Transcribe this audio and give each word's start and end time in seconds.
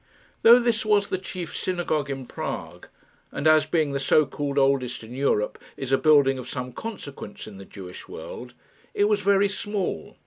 Though 0.41 0.57
this 0.57 0.83
was 0.83 1.09
the 1.09 1.19
chief 1.19 1.55
synagogue 1.55 2.09
in 2.09 2.25
Prague, 2.25 2.87
and, 3.31 3.45
as 3.45 3.67
being 3.67 3.91
the 3.91 3.99
so 3.99 4.25
called 4.25 4.57
oldest 4.57 5.03
in 5.03 5.13
Europe, 5.13 5.59
is 5.77 5.91
a 5.91 5.97
building 5.99 6.39
of 6.39 6.49
some 6.49 6.73
consequence 6.73 7.45
in 7.45 7.59
the 7.59 7.65
Jewish 7.65 8.07
world, 8.09 8.55
it 8.95 9.03
was 9.03 9.21
very 9.21 9.47
small. 9.47 10.17